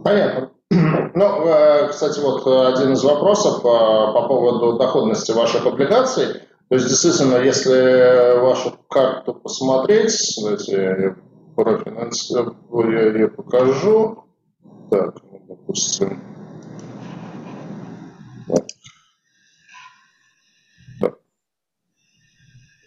[0.05, 0.51] Понятно.
[1.17, 6.41] Ну, э, кстати, вот э, один из вопросов э, по поводу доходности ваших облигаций.
[6.69, 11.17] То есть, действительно, если вашу карту посмотреть, давайте я
[11.55, 14.25] профинансирую, я ее покажу.
[14.91, 16.21] Так, ну, допустим.
[21.01, 21.19] Так.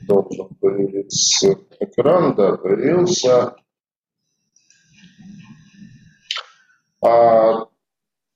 [0.01, 3.55] Должен появиться экран, да, появился.
[6.96, 6.96] А,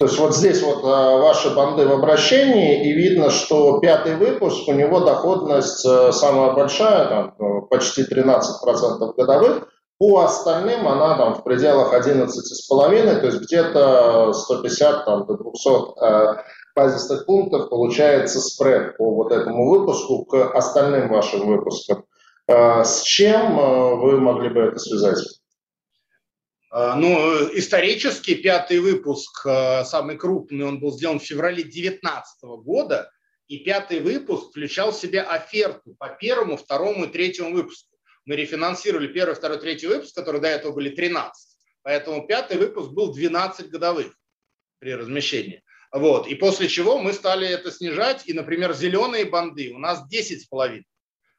[0.01, 4.67] то есть вот здесь вот а, ваши банды в обращении, и видно, что пятый выпуск,
[4.67, 9.67] у него доходность а, самая большая, там, ну, почти 13% годовых.
[9.99, 16.37] По остальным она там в пределах 11,5, то есть где-то 150 там, до 200 э,
[16.75, 22.05] базисных пунктов получается спред по вот этому выпуску к остальным вашим выпускам.
[22.47, 25.19] Э, с чем э, вы могли бы это связать?
[26.73, 33.11] А, ну, исторически пятый выпуск, а, самый крупный, он был сделан в феврале 2019 года,
[33.47, 37.97] и пятый выпуск включал в себя оферту по первому, второму и третьему выпуску.
[38.23, 41.57] Мы рефинансировали первый, второй, третий выпуск, которые до этого были 13.
[41.81, 44.13] Поэтому пятый выпуск был 12 годовых
[44.79, 45.63] при размещении.
[45.91, 46.27] Вот.
[46.27, 48.23] И после чего мы стали это снижать.
[48.27, 50.83] И, например, зеленые банды у нас 10,5.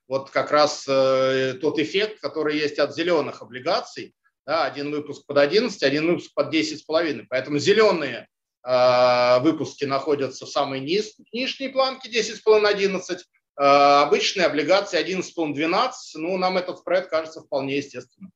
[0.09, 4.15] Вот как раз э, тот эффект, который есть от зеленых облигаций,
[4.47, 7.27] да, один выпуск под 11, один выпуск под 10,5.
[7.29, 8.29] Поэтому зеленые
[8.65, 16.59] э, выпуски находятся в самой низ, нижней планке 10,5-11, э, обычные облигации 11,5-12, ну, нам
[16.59, 18.33] этот спред кажется вполне естественным.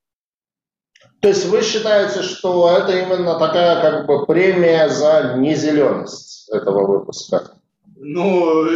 [1.20, 7.60] То есть вы считаете, что это именно такая как бы премия за незеленость этого выпуска?
[7.98, 8.66] Ну,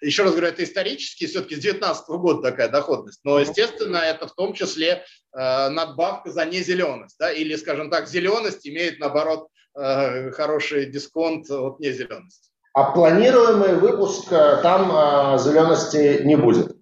[0.00, 3.20] еще раз говорю, это исторически, все-таки с 2019 года такая доходность.
[3.24, 7.16] Но, естественно, это в том числе э, надбавка за незеленость.
[7.18, 7.30] Да?
[7.30, 12.50] Или, скажем так, зеленость имеет, наоборот, э, хороший дисконт от незелености.
[12.72, 16.76] А планируемый выпуск, э, там э, зелености не будет?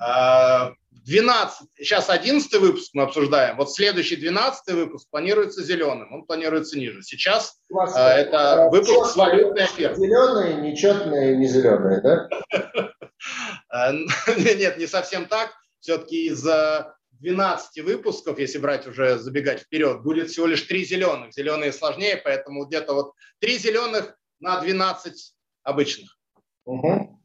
[0.00, 0.72] А,
[1.08, 7.02] 12, сейчас 11 выпуск мы обсуждаем, вот следующий 12 выпуск планируется зеленым, он планируется ниже.
[7.02, 10.06] Сейчас вас, а, это а, выпуск с валютной офертой.
[10.06, 12.28] Зеленые, нечетные, не зеленые, да?
[13.70, 13.92] А,
[14.36, 15.54] нет, не совсем так.
[15.80, 16.46] Все-таки из
[17.12, 21.32] 12 выпусков, если брать уже забегать вперед, будет всего лишь 3 зеленых.
[21.32, 26.18] Зеленые сложнее, поэтому где-то вот 3 зеленых на 12 обычных.
[26.64, 27.17] Угу.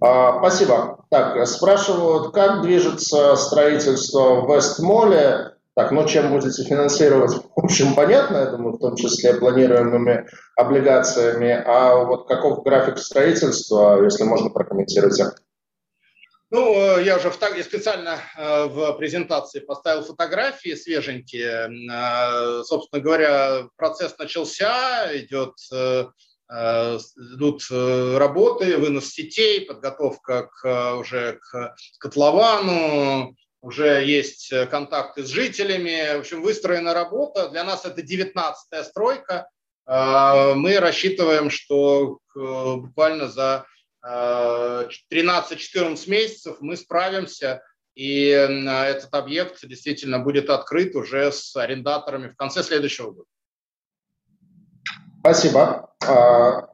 [0.00, 1.04] А, спасибо.
[1.10, 5.52] Так, спрашивают, как движется строительство в Вестмоле?
[5.74, 7.32] Так, ну чем будете финансировать?
[7.56, 10.26] В общем, понятно, я думаю, в том числе планируемыми
[10.56, 11.50] облигациями.
[11.66, 15.20] А вот каков график строительства, если можно прокомментировать?
[16.50, 21.68] Ну, э, я уже специально э, в презентации поставил фотографии свеженькие.
[21.92, 25.54] Э, собственно говоря, процесс начался, идет
[26.48, 36.16] идут работы, вынос сетей, подготовка к, уже к котловану, уже есть контакты с жителями.
[36.16, 37.48] В общем, выстроена работа.
[37.48, 39.48] Для нас это 19-я стройка.
[39.86, 43.66] Мы рассчитываем, что буквально за
[44.04, 47.62] 13-14 месяцев мы справимся,
[47.96, 53.28] и этот объект действительно будет открыт уже с арендаторами в конце следующего года.
[55.26, 55.90] Спасибо.
[56.06, 56.68] А,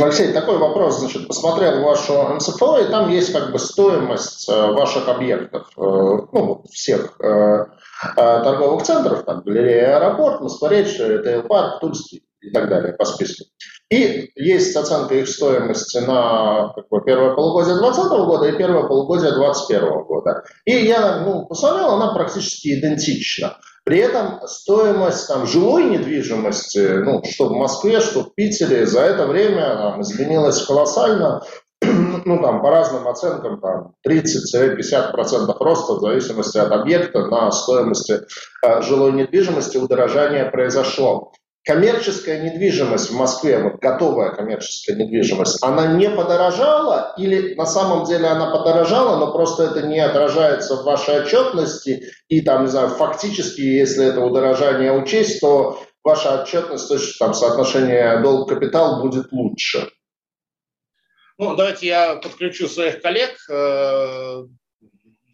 [0.00, 1.00] Алексей, такой вопрос.
[1.00, 6.62] Значит, посмотрел вашу МСФО, и там есть как бы стоимость э, ваших объектов, э, ну,
[6.70, 7.66] всех э,
[8.14, 13.46] торговых центров, там, галерея, аэропорт, Москворечь, ритейл-парк, Тульский и так далее по списку.
[13.90, 19.32] И есть оценка их стоимости на как бы, первое полугодие 2020 года и первое полугодие
[19.32, 20.44] 2021 года.
[20.66, 23.56] И я ну, посмотрел, она практически идентична.
[23.88, 29.26] При этом стоимость там, жилой недвижимости, ну, что в Москве, что в Питере, за это
[29.26, 31.40] время там, изменилась колоссально.
[31.82, 38.20] ну, там, по разным оценкам, там, 30-50% роста в зависимости от объекта на стоимости
[38.62, 41.32] э, жилой недвижимости удорожание произошло
[41.68, 48.26] коммерческая недвижимость в Москве, вот готовая коммерческая недвижимость, она не подорожала или на самом деле
[48.26, 53.60] она подорожала, но просто это не отражается в вашей отчетности и там, не знаю, фактически,
[53.60, 59.90] если это удорожание учесть, то ваша отчетность, то есть там соотношение долг-капитал будет лучше.
[61.36, 63.36] Ну, давайте я подключу своих коллег.
[63.50, 64.42] Э,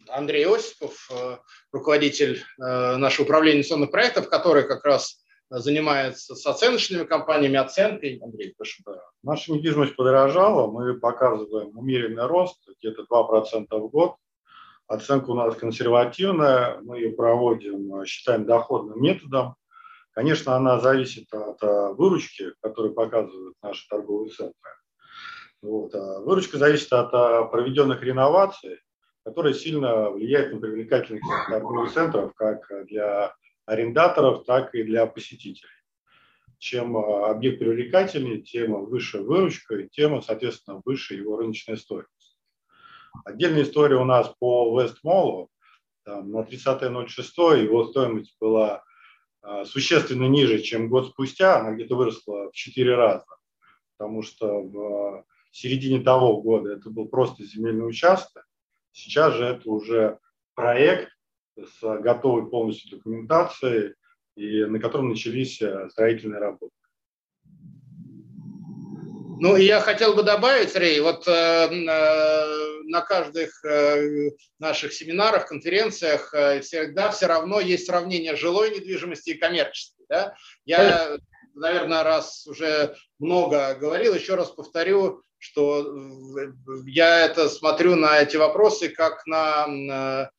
[0.09, 1.37] Андрей Осипов, э,
[1.71, 8.19] руководитель э, нашего управления инвестиционных проектов, который как раз занимается с оценочными компаниями, оценкой.
[8.23, 8.83] Андрей, прошу.
[9.23, 14.15] Наша недвижимость подорожала, мы показываем умеренный рост, где-то 2% в год.
[14.87, 19.55] Оценка у нас консервативная, мы ее проводим, считаем доходным методом.
[20.11, 24.71] Конечно, она зависит от а, выручки, которую показывают наши торговые центры.
[25.61, 25.93] Вот.
[25.93, 28.79] А выручка зависит от а, проведенных реноваций,
[29.25, 33.33] которые сильно влияют на привлекательность торговых центров как для
[33.65, 35.69] арендаторов, так и для посетителей.
[36.57, 42.37] Чем а, объект привлекательнее, тем выше выручка, и тем, соответственно, выше его рыночная стоимость.
[43.23, 45.49] Отдельная история у нас по Вестмолу.
[46.05, 48.83] На 30.06 его стоимость была
[49.41, 51.59] а, существенно ниже, чем год спустя.
[51.59, 53.25] Она где-то выросла в 4 раза.
[53.97, 58.45] Потому что в середине того года это был просто земельный участок.
[58.91, 60.19] Сейчас же это уже
[60.53, 61.14] проект,
[61.57, 63.93] с готовой полностью документацией,
[64.35, 66.71] и на котором начались э, строительные работы.
[69.37, 76.33] Ну, я хотел бы добавить, Рей, вот э, э, на каждых э, наших семинарах, конференциях
[76.33, 80.05] э, всегда все равно есть сравнение жилой недвижимости и коммерческой.
[80.07, 80.35] Да?
[80.65, 81.17] Я,
[81.53, 86.53] наверное, раз уже много говорил, еще раз повторю, что э,
[86.87, 90.29] я это смотрю на эти вопросы как на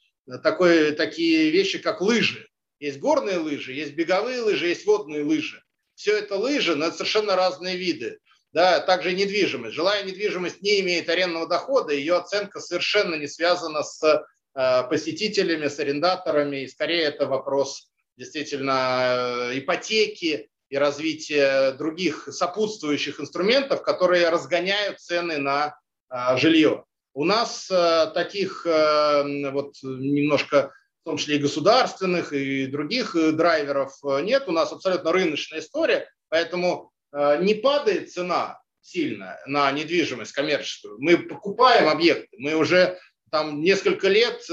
[0.42, 2.48] такое, такие вещи, как лыжи.
[2.78, 5.62] Есть горные лыжи, есть беговые лыжи, есть водные лыжи.
[5.94, 8.18] Все это лыжи, но это совершенно разные виды.
[8.56, 9.74] Да, также недвижимость.
[9.74, 15.78] Жилая недвижимость не имеет арендного дохода, ее оценка совершенно не связана с э, посетителями, с
[15.78, 16.62] арендаторами.
[16.62, 25.36] И скорее это вопрос действительно э, ипотеки и развития других сопутствующих инструментов, которые разгоняют цены
[25.36, 26.85] на э, жилье.
[27.16, 33.32] У нас э, таких э, вот немножко, в том числе и государственных, и других э,
[33.32, 34.46] драйверов нет.
[34.48, 36.92] У нас абсолютно рыночная история, поэтому
[37.40, 40.96] не падает цена сильно на недвижимость коммерческую.
[40.98, 42.98] Мы покупаем объекты, мы уже
[43.30, 44.46] там несколько лет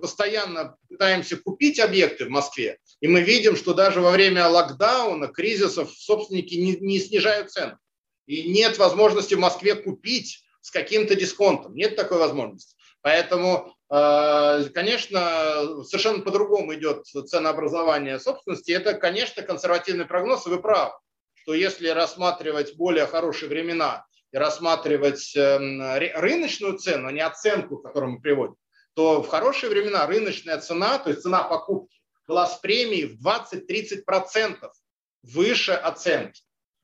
[0.00, 5.90] постоянно пытаемся купить объекты в Москве, и мы видим, что даже во время локдауна, кризисов
[5.90, 7.76] собственники не, не снижают цены.
[8.26, 11.74] И нет возможности в Москве купить с каким-то дисконтом.
[11.74, 12.74] Нет такой возможности.
[13.02, 18.72] Поэтому, э, конечно, совершенно по-другому идет ценообразование собственности.
[18.72, 20.94] Это, конечно, консервативный прогноз, и вы правы,
[21.34, 25.82] что если рассматривать более хорошие времена и рассматривать эм,
[26.14, 28.56] рыночную цену, а не оценку, которую мы приводим,
[28.94, 34.70] то в хорошие времена рыночная цена, то есть цена покупки, была с премией в 20-30%
[35.24, 36.40] выше оценки.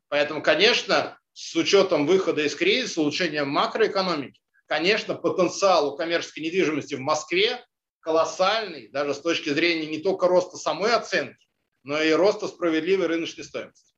[0.08, 7.00] Поэтому, конечно, с учетом выхода из кризиса, улучшения макроэкономики, конечно, потенциал у коммерческой недвижимости в
[7.00, 7.64] Москве
[8.00, 11.46] колоссальный, даже с точки зрения не только роста самой оценки,
[11.82, 13.94] но и роста справедливой рыночной стоимости.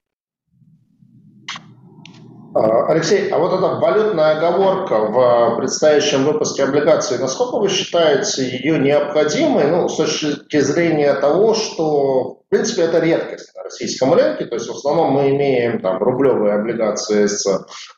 [2.55, 8.79] А, Алексей, а вот эта валютная оговорка в предстоящем выпуске облигаций, насколько вы считаете ее
[8.79, 14.69] необходимой, ну, с точки зрения того, что, в принципе, это редкость российском рынке, то есть
[14.69, 17.47] в основном мы имеем там рублевые облигации с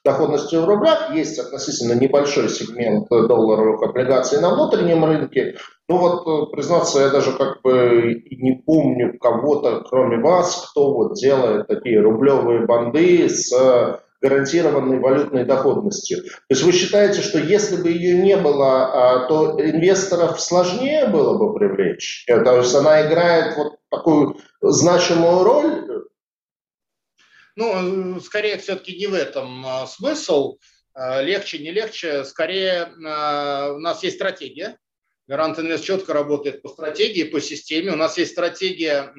[0.05, 5.57] доходностью в рублях, есть относительно небольшой сегмент долларовых облигаций на внутреннем рынке,
[5.89, 11.67] ну вот, признаться, я даже как бы не помню кого-то, кроме вас, кто вот делает
[11.67, 13.53] такие рублевые банды с
[14.25, 16.23] гарантированной валютной доходностью.
[16.23, 21.37] То есть вы считаете, что если бы ее не было, а, то инвесторов сложнее было
[21.37, 22.25] бы привлечь?
[22.27, 26.07] Э, то есть она играет вот такую значимую роль?
[27.55, 30.57] Ну, скорее все-таки не в этом а, смысл.
[30.95, 32.25] А, легче, не легче.
[32.25, 34.79] Скорее у нас есть стратегия.
[35.27, 37.93] Гарант Инвест четко работает по стратегии, по системе.
[37.93, 39.11] У нас есть стратегия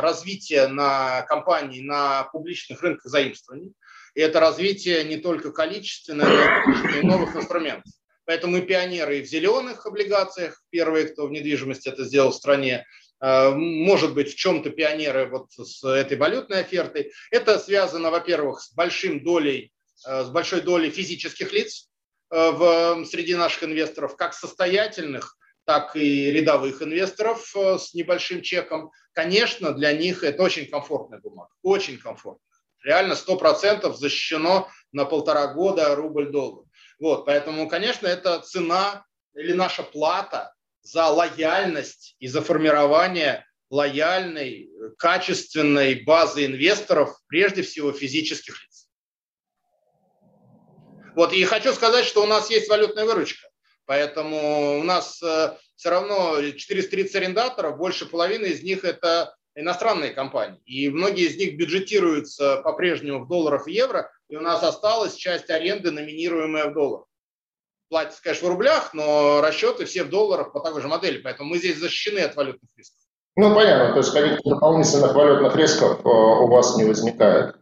[0.00, 3.72] развития на компании на публичных рынках заимствований.
[4.18, 7.92] И это развитие не только количественное, но и новых инструментов.
[8.24, 12.84] Поэтому мы пионеры и в зеленых облигациях, первые, кто в недвижимости это сделал в стране,
[13.20, 17.12] э, может быть, в чем-то пионеры вот с этой валютной офертой.
[17.30, 19.70] Это связано, во-первых, с большим долей,
[20.04, 21.88] э, с большой долей физических лиц
[22.32, 28.90] э, в, среди наших инвесторов, как состоятельных, так и рядовых инвесторов с небольшим чеком.
[29.12, 32.47] Конечно, для них это очень комфортная бумага, очень комфортная
[32.84, 36.64] реально 100% защищено на полтора года рубль-доллар.
[36.98, 39.04] Вот, поэтому, конечно, это цена
[39.34, 48.54] или наша плата за лояльность и за формирование лояльной, качественной базы инвесторов, прежде всего физических
[48.62, 48.88] лиц.
[51.14, 53.48] Вот, и хочу сказать, что у нас есть валютная выручка.
[53.84, 60.60] Поэтому у нас э, все равно 430 арендаторов, больше половины из них это иностранные компании.
[60.64, 65.50] И многие из них бюджетируются по-прежнему в долларах и евро, и у нас осталась часть
[65.50, 67.06] аренды, номинируемая в долларах.
[67.88, 71.58] Платится, конечно, в рублях, но расчеты все в долларах по такой же модели, поэтому мы
[71.58, 72.98] здесь защищены от валютных рисков.
[73.36, 77.54] Ну, понятно, то есть каких-то дополнительных валютных рисков э, у вас не возникает.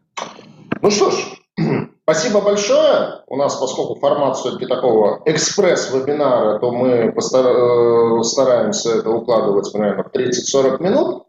[0.80, 1.16] Ну что ж,
[2.02, 3.22] спасибо большое.
[3.26, 10.16] У нас, поскольку формат все-таки такого экспресс-вебинара, то мы э, стараемся это укладывать примерно в
[10.16, 11.25] 30-40 минут.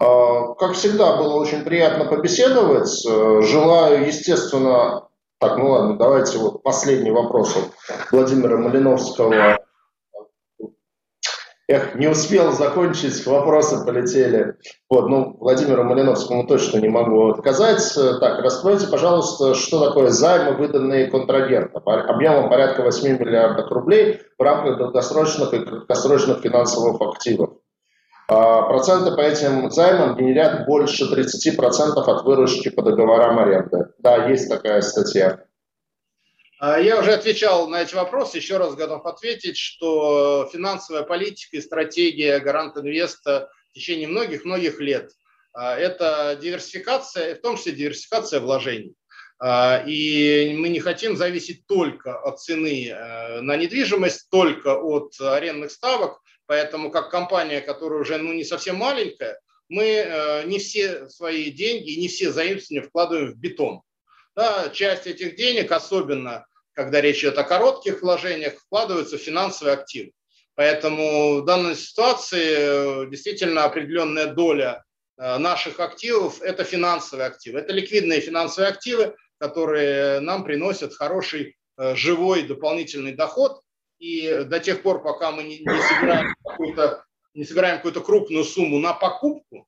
[0.00, 3.04] А, как всегда, было очень приятно побеседовать.
[3.06, 5.08] Э, желаю, естественно,
[5.40, 9.58] так, ну ладно, давайте вот последний вопрос от Владимира Малиновского.
[11.66, 14.54] Эх, не успел закончить, вопросы полетели.
[14.90, 17.82] Вот, ну, Владимиру Малиновскому точно не могу отказать.
[17.94, 24.76] Так, раскройте, пожалуйста, что такое займы, выданные контрагентом, объемом порядка 8 миллиардов рублей в рамках
[24.76, 27.50] долгосрочных и краткосрочных финансовых активов.
[28.26, 33.88] А, проценты по этим займам генерят больше 30% от выручки по договорам аренды.
[33.98, 35.44] Да, есть такая статья.
[36.58, 41.60] А, я уже отвечал на эти вопросы, еще раз готов ответить, что финансовая политика и
[41.60, 45.10] стратегия Гарант Инвеста в течение многих-многих лет
[45.52, 48.94] а,– это диверсификация, в том числе диверсификация вложений.
[49.44, 56.22] И мы не хотим зависеть только от цены э, на недвижимость, только от арендных ставок,
[56.46, 59.38] Поэтому как компания, которая уже ну, не совсем маленькая,
[59.68, 63.80] мы э, не все свои деньги, не все заимствования вкладываем в бетон.
[64.36, 70.12] Да, часть этих денег, особенно когда речь идет о коротких вложениях, вкладываются в финансовые активы.
[70.56, 74.84] Поэтому в данной ситуации э, действительно определенная доля
[75.16, 77.60] э, наших активов– это финансовые активы.
[77.60, 83.63] Это ликвидные финансовые активы, которые нам приносят хороший живой дополнительный доход,
[83.98, 88.78] и до тех пор, пока мы не, не собираем какую-то не собираем какую-то крупную сумму
[88.78, 89.66] на покупку,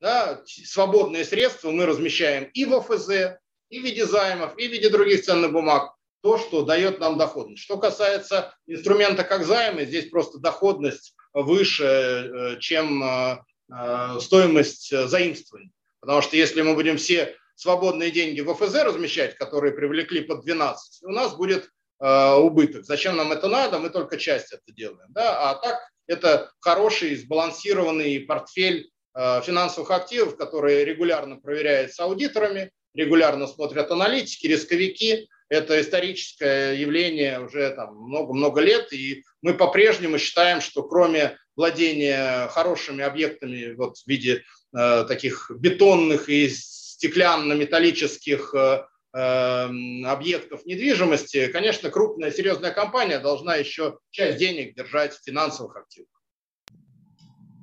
[0.00, 3.38] да, свободные средства мы размещаем и в ОФЗ,
[3.70, 7.62] и в виде займов, и в виде других ценных бумаг, то, что дает нам доходность.
[7.62, 13.38] Что касается инструмента как займы, здесь просто доходность выше, э, чем э,
[13.72, 15.70] э, стоимость заимствований.
[16.00, 21.02] Потому что если мы будем все свободные деньги в ОФЗ размещать, которые привлекли под 12,
[21.04, 21.70] у нас будет
[22.04, 22.84] Э, убыток.
[22.84, 23.78] Зачем нам это надо?
[23.78, 25.08] Мы только часть это делаем.
[25.08, 25.50] Да?
[25.50, 33.90] А так это хороший сбалансированный портфель э, финансовых активов, которые регулярно проверяются аудиторами, регулярно смотрят
[33.90, 42.48] аналитики, рисковики, это историческое явление уже много-много лет, и мы по-прежнему считаем, что кроме владения
[42.48, 44.44] хорошими объектами вот в виде
[44.76, 48.84] э, таких бетонных и стеклянно-металлических э,
[49.14, 56.08] объектов недвижимости, конечно, крупная серьезная компания должна еще часть денег держать в финансовых активах.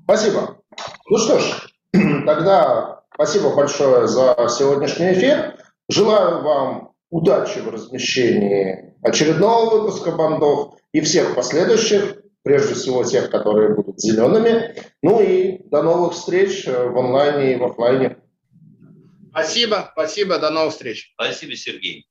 [0.06, 0.62] Спасибо.
[1.10, 1.68] Ну что ж,
[2.26, 5.58] тогда спасибо большое за сегодняшний эфир.
[5.90, 13.76] Желаю вам удачи в размещении очередного выпуска бандов и всех последующих, прежде всего тех, которые
[13.76, 14.76] будут зелеными.
[15.02, 18.18] Ну и до новых встреч в онлайне и в офлайне.
[19.32, 21.14] Спасибо, спасибо, до новых встреч.
[21.16, 22.06] Спасибо, Сергей.